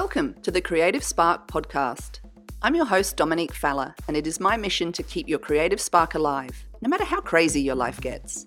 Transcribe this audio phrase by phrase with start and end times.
[0.00, 2.20] Welcome to the Creative Spark podcast.
[2.60, 6.14] I'm your host, Dominique Falla, and it is my mission to keep your creative spark
[6.14, 8.44] alive, no matter how crazy your life gets.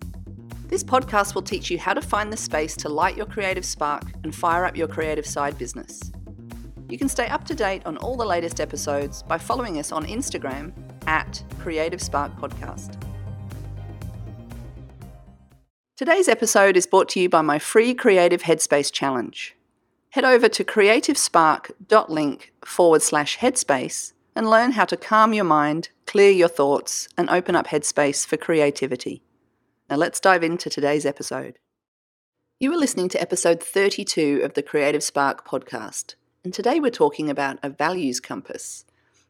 [0.67, 4.04] This podcast will teach you how to find the space to light your creative spark
[4.23, 6.12] and fire up your creative side business.
[6.88, 10.05] You can stay up to date on all the latest episodes by following us on
[10.05, 10.71] Instagram
[11.07, 13.02] at Creative Spark Podcast.
[15.97, 19.55] Today's episode is brought to you by my free Creative Headspace Challenge.
[20.14, 26.31] Head over to creativespark.link forward slash headspace and learn how to calm your mind, clear
[26.31, 29.22] your thoughts, and open up headspace for creativity.
[29.88, 31.59] Now let's dive into today's episode.
[32.59, 37.30] You are listening to episode 32 of the Creative Spark podcast, and today we're talking
[37.30, 38.86] about a values compass.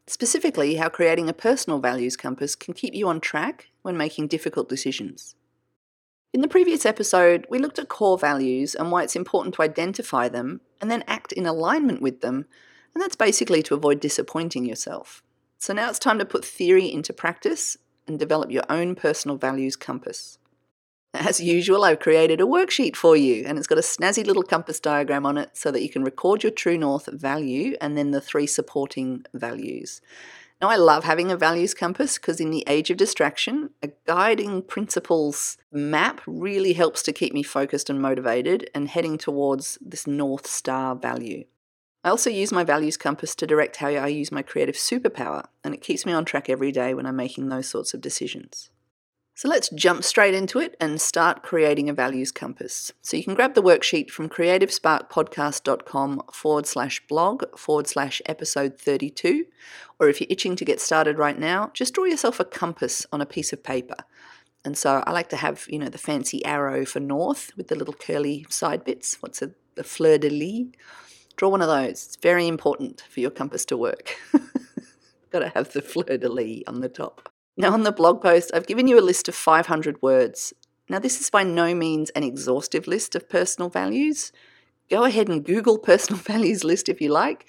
[0.06, 4.70] Specifically, how creating a personal values compass can keep you on track when making difficult
[4.70, 5.34] decisions.
[6.32, 10.28] In the previous episode, we looked at core values and why it's important to identify
[10.28, 12.46] them and then act in alignment with them,
[12.94, 15.24] and that's basically to avoid disappointing yourself.
[15.58, 19.74] So now it's time to put theory into practice and develop your own personal values
[19.74, 20.38] compass.
[21.12, 24.78] As usual, I've created a worksheet for you, and it's got a snazzy little compass
[24.78, 28.20] diagram on it so that you can record your true north value and then the
[28.20, 30.00] three supporting values.
[30.60, 34.60] Now, I love having a values compass because in the age of distraction, a guiding
[34.60, 40.46] principles map really helps to keep me focused and motivated and heading towards this North
[40.46, 41.44] Star value.
[42.04, 45.74] I also use my values compass to direct how I use my creative superpower, and
[45.74, 48.70] it keeps me on track every day when I'm making those sorts of decisions.
[49.40, 52.92] So let's jump straight into it and start creating a values compass.
[53.00, 59.46] So you can grab the worksheet from creativesparkpodcast.com forward slash blog forward slash episode 32.
[59.98, 63.22] Or if you're itching to get started right now, just draw yourself a compass on
[63.22, 63.96] a piece of paper.
[64.62, 67.76] And so I like to have, you know, the fancy arrow for north with the
[67.76, 69.16] little curly side bits.
[69.22, 70.66] What's a the fleur de lis?
[71.36, 72.04] Draw one of those.
[72.04, 74.16] It's very important for your compass to work.
[75.30, 77.30] Got to have the fleur de lis on the top.
[77.60, 80.54] Now, on the blog post, I've given you a list of 500 words.
[80.88, 84.32] Now, this is by no means an exhaustive list of personal values.
[84.88, 87.46] Go ahead and Google personal values list if you like.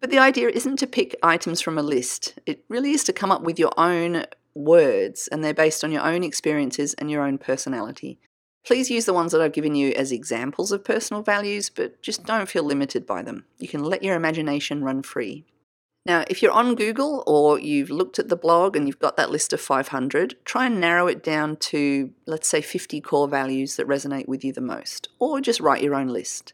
[0.00, 3.32] But the idea isn't to pick items from a list, it really is to come
[3.32, 7.38] up with your own words, and they're based on your own experiences and your own
[7.38, 8.18] personality.
[8.66, 12.24] Please use the ones that I've given you as examples of personal values, but just
[12.24, 13.46] don't feel limited by them.
[13.58, 15.46] You can let your imagination run free.
[16.06, 19.30] Now, if you're on Google or you've looked at the blog and you've got that
[19.30, 23.88] list of 500, try and narrow it down to, let's say, 50 core values that
[23.88, 26.52] resonate with you the most, or just write your own list.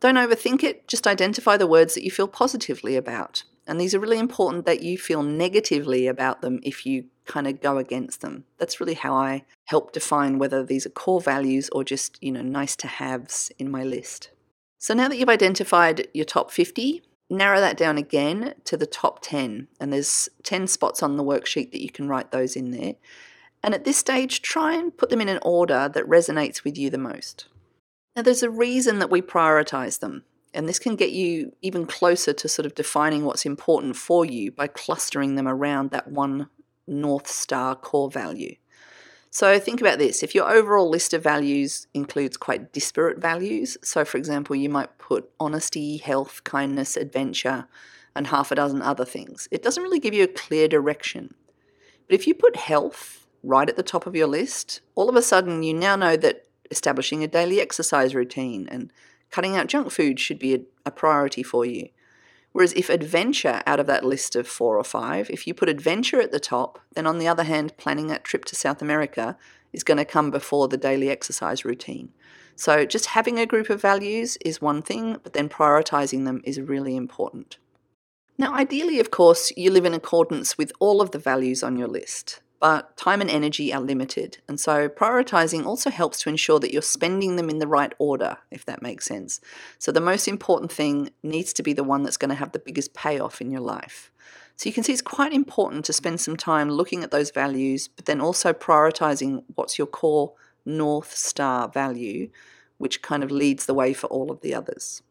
[0.00, 3.44] Don't overthink it, just identify the words that you feel positively about.
[3.66, 7.60] And these are really important that you feel negatively about them if you kind of
[7.60, 8.44] go against them.
[8.58, 12.42] That's really how I help define whether these are core values or just, you know,
[12.42, 14.30] nice to haves in my list.
[14.78, 19.20] So now that you've identified your top 50, narrow that down again to the top
[19.22, 22.94] 10 and there's 10 spots on the worksheet that you can write those in there.
[23.62, 26.90] And at this stage try and put them in an order that resonates with you
[26.90, 27.48] the most.
[28.14, 32.32] Now there's a reason that we prioritize them and this can get you even closer
[32.32, 36.48] to sort of defining what's important for you by clustering them around that one
[36.86, 38.54] north star core value
[39.30, 40.22] so think about this.
[40.22, 44.96] If your overall list of values includes quite disparate values, so for example, you might
[44.98, 47.66] put honesty, health, kindness, adventure,
[48.14, 51.34] and half a dozen other things, it doesn't really give you a clear direction.
[52.06, 55.22] But if you put health right at the top of your list, all of a
[55.22, 58.92] sudden you now know that establishing a daily exercise routine and
[59.30, 61.88] cutting out junk food should be a, a priority for you.
[62.56, 66.22] Whereas if adventure out of that list of four or five, if you put adventure
[66.22, 69.36] at the top, then on the other hand, planning that trip to South America
[69.74, 72.14] is going to come before the daily exercise routine.
[72.54, 76.58] So just having a group of values is one thing, but then prioritizing them is
[76.58, 77.58] really important.
[78.38, 81.88] Now, ideally, of course, you live in accordance with all of the values on your
[81.88, 84.38] list but time and energy are limited.
[84.48, 88.38] And so prioritizing also helps to ensure that you're spending them in the right order,
[88.50, 89.40] if that makes sense.
[89.78, 92.58] So the most important thing needs to be the one that's going to have the
[92.58, 94.10] biggest payoff in your life.
[94.56, 97.88] So you can see it's quite important to spend some time looking at those values,
[97.88, 100.32] but then also prioritizing what's your core
[100.64, 102.30] North Star value,
[102.78, 105.02] which kind of leads the way for all of the others.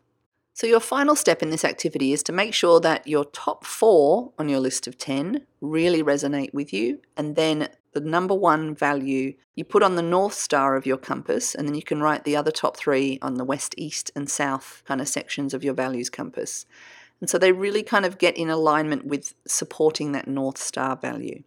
[0.56, 4.32] So, your final step in this activity is to make sure that your top four
[4.40, 9.34] on your list of 10 really resonate with you, and then the number one value
[9.56, 12.38] you put on the north star of your compass, and then you can write the
[12.38, 16.10] other top three on the west, east, and south kind of sections of your values
[16.10, 16.66] compass.
[17.20, 21.44] And so they really kind of get in alignment with supporting that north star value.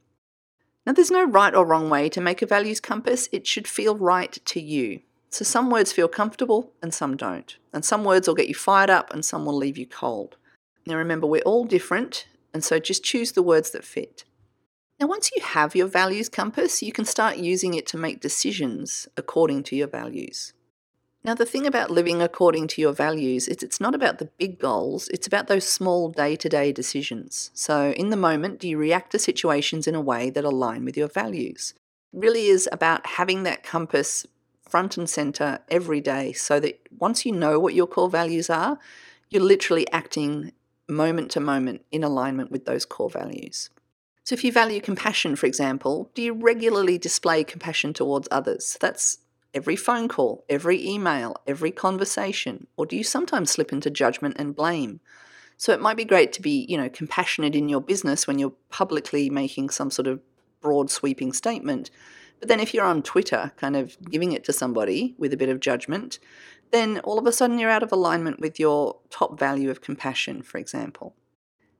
[0.85, 3.97] Now, there's no right or wrong way to make a values compass, it should feel
[3.97, 5.01] right to you.
[5.31, 7.57] So some words feel comfortable and some don't.
[7.73, 10.37] And some words will get you fired up and some will leave you cold.
[10.87, 14.25] Now remember, we're all different, and so just choose the words that fit.
[14.99, 19.07] Now, once you have your values compass, you can start using it to make decisions
[19.17, 20.55] according to your values.
[21.23, 24.59] Now, the thing about living according to your values is it's not about the big
[24.59, 27.51] goals, it's about those small day to day decisions.
[27.55, 30.97] So, in the moment, do you react to situations in a way that align with
[30.97, 31.75] your values?
[32.13, 34.27] It really is about having that compass
[34.69, 38.79] front and center every day so that once you know what your core values are,
[39.31, 40.53] you're literally acting
[40.89, 43.71] moment to moment in alignment with those core values.
[44.25, 48.77] So, if you value compassion, for example, do you regularly display compassion towards others?
[48.81, 49.19] That's
[49.55, 52.67] every phone call, every email, every conversation?
[52.77, 55.01] Or do you sometimes slip into judgment and blame?
[55.57, 58.55] So it might be great to be, you know, compassionate in your business when you're
[58.71, 60.21] publicly making some sort of
[60.61, 61.91] broad sweeping statement.
[62.41, 65.49] But then if you're on Twitter kind of giving it to somebody with a bit
[65.49, 66.19] of judgment,
[66.71, 70.43] then all of a sudden you're out of alignment with your top value of compassion,
[70.43, 71.15] for example.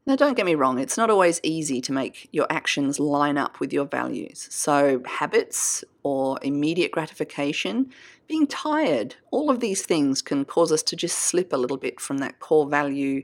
[0.07, 3.61] Now, don't get me wrong, it's not always easy to make your actions line up
[3.61, 4.49] with your values.
[4.51, 7.93] So, habits or immediate gratification,
[8.27, 12.01] being tired, all of these things can cause us to just slip a little bit
[12.01, 13.23] from that core value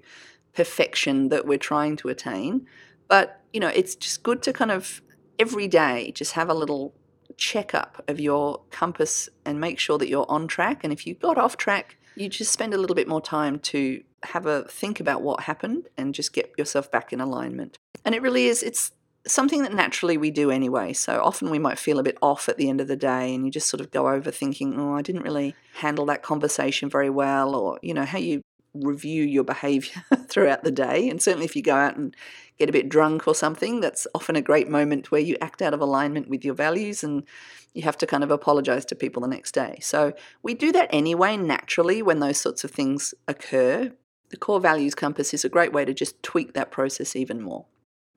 [0.53, 2.67] perfection that we're trying to attain.
[3.09, 5.01] But, you know, it's just good to kind of
[5.39, 6.93] every day just have a little
[7.37, 10.85] checkup of your compass and make sure that you're on track.
[10.85, 14.03] And if you got off track, you just spend a little bit more time to
[14.25, 17.77] have a think about what happened and just get yourself back in alignment.
[18.05, 18.93] And it really is, it's
[19.27, 20.93] something that naturally we do anyway.
[20.93, 23.45] So often we might feel a bit off at the end of the day and
[23.45, 27.11] you just sort of go over thinking, oh, I didn't really handle that conversation very
[27.11, 28.43] well, or, you know, how you
[28.75, 31.09] review your behavior throughout the day.
[31.09, 32.15] And certainly if you go out and
[32.59, 35.75] get a bit drunk or something, that's often a great moment where you act out
[35.75, 37.25] of alignment with your values and
[37.73, 39.79] you have to kind of apologize to people the next day.
[39.81, 40.13] So
[40.43, 43.93] we do that anyway, naturally, when those sorts of things occur.
[44.31, 47.67] The core values compass is a great way to just tweak that process even more.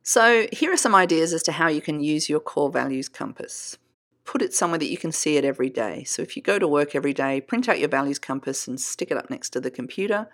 [0.03, 3.77] So, here are some ideas as to how you can use your core values compass.
[4.27, 6.03] Put it somewhere that you can see it every day.
[6.03, 9.09] So, if you go to work every day, print out your values compass and stick
[9.09, 10.27] it up next to the computer.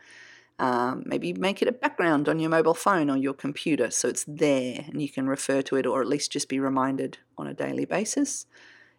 [0.59, 4.25] Um, maybe make it a background on your mobile phone or your computer so it's
[4.27, 7.53] there and you can refer to it or at least just be reminded on a
[7.53, 8.45] daily basis.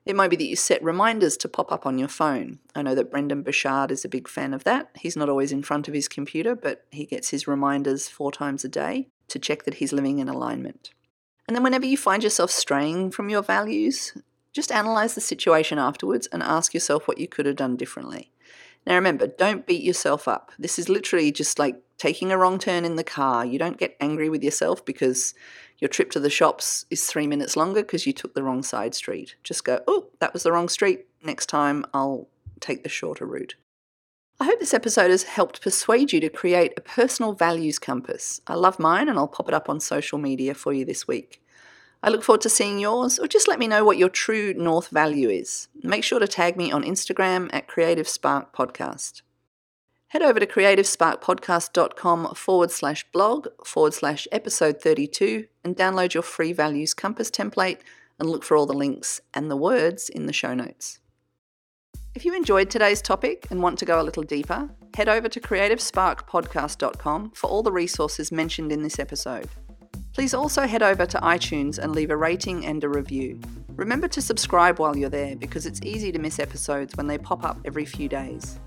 [0.04, 2.58] It might be that you set reminders to pop up on your phone.
[2.74, 4.90] I know that Brendon Burchard is a big fan of that.
[4.96, 8.64] He's not always in front of his computer, but he gets his reminders four times
[8.64, 10.90] a day to check that he's living in alignment.
[11.48, 14.12] And then, whenever you find yourself straying from your values,
[14.54, 18.30] just analyze the situation afterwards and ask yourself what you could have done differently.
[18.86, 20.52] Now, remember, don't beat yourself up.
[20.58, 23.44] This is literally just like taking a wrong turn in the car.
[23.44, 25.34] You don't get angry with yourself because
[25.78, 28.94] your trip to the shops is three minutes longer because you took the wrong side
[28.94, 29.36] street.
[29.42, 31.06] Just go, oh, that was the wrong street.
[31.22, 32.28] Next time I'll
[32.60, 33.56] take the shorter route.
[34.38, 38.40] I hope this episode has helped persuade you to create a personal values compass.
[38.46, 41.40] I love mine and I'll pop it up on social media for you this week.
[42.04, 44.88] I look forward to seeing yours, or just let me know what your true North
[44.88, 45.68] value is.
[45.82, 49.22] Make sure to tag me on Instagram at Creative Spark Podcast.
[50.08, 56.52] Head over to creativesparkpodcast.com forward slash blog forward slash episode 32 and download your free
[56.52, 57.78] values compass template
[58.18, 61.00] and look for all the links and the words in the show notes.
[62.14, 65.40] If you enjoyed today's topic and want to go a little deeper, head over to
[65.40, 69.48] creativesparkpodcast.com for all the resources mentioned in this episode.
[70.14, 73.40] Please also head over to iTunes and leave a rating and a review.
[73.74, 77.44] Remember to subscribe while you're there because it's easy to miss episodes when they pop
[77.44, 78.60] up every few days.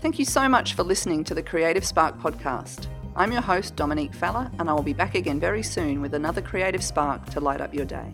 [0.00, 2.88] Thank you so much for listening to the Creative Spark podcast.
[3.14, 6.42] I'm your host, Dominique Falla, and I will be back again very soon with another
[6.42, 8.12] creative spark to light up your day.